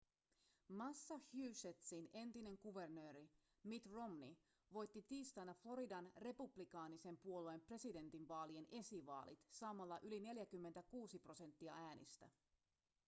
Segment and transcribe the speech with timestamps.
[0.79, 3.21] massachusettsin entinen kuvernööri
[3.73, 4.31] mitt romney
[4.77, 12.29] voitti tiistaina floridan republikaanisen puolueen presidentinvaalien esivaalit saamalla yli 46 prosenttia äänistä